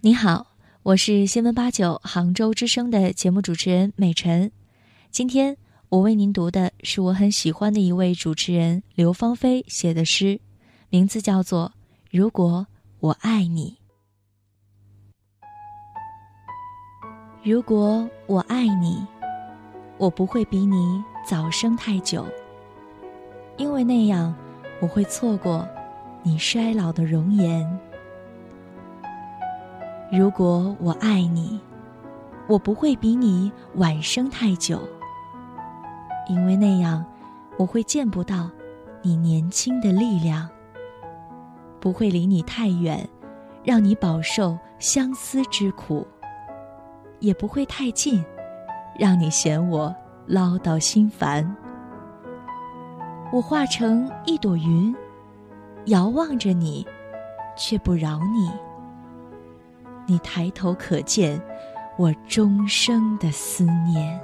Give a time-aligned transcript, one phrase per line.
[0.00, 0.46] 你好，
[0.84, 4.52] 我是新闻八九杭州之声的节目主持人美晨。
[5.10, 5.56] 今天
[5.88, 10.40] 我为您读的是我很喜欢的一位主持人刘芳菲写的诗，
[10.88, 11.72] 名字叫做
[12.16, 12.64] 《如果
[13.00, 13.76] 我爱你》。
[17.42, 19.04] 如果我爱你，
[19.96, 22.24] 我不会比你早生太久，
[23.56, 24.32] 因为那样
[24.80, 25.68] 我会错过
[26.22, 27.87] 你衰老的容颜。
[30.10, 31.60] 如果我爱你，
[32.48, 34.80] 我不会比你晚生太久，
[36.30, 37.04] 因为那样
[37.58, 38.50] 我会见不到
[39.02, 40.48] 你年轻的力量，
[41.78, 43.06] 不会离你太远，
[43.62, 46.06] 让你饱受相思之苦，
[47.20, 48.24] 也不会太近，
[48.98, 49.94] 让你嫌我
[50.26, 51.54] 唠叨心烦。
[53.30, 54.96] 我化成一朵云，
[55.84, 56.86] 遥望着你，
[57.58, 58.50] 却不饶你。
[60.10, 61.38] 你抬头可见，
[61.98, 64.20] 我终生的思念。